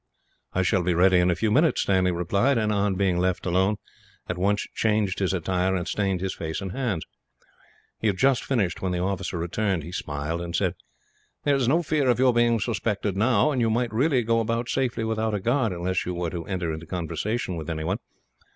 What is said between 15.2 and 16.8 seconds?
a guard, unless you were to enter